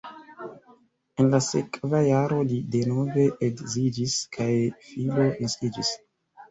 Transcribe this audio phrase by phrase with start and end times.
[1.23, 4.53] En la sekva jaro li denove edziĝis kaj
[4.91, 5.99] filo naskiĝis.